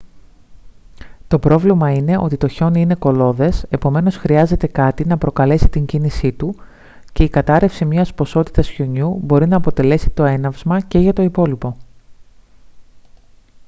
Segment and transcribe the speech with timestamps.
[1.27, 6.31] το πρόβλημα είναι ότι το χιόνι είναι κολλώδες επομένως χρειάζεται κάτι να προκαλέσει την κίνησή
[6.31, 6.55] του
[7.13, 11.77] και η κατάρρευση μιας ποσότητας χιονιού μπορεί να αποτελέσει το έναυσμα και για το υπόλοιπο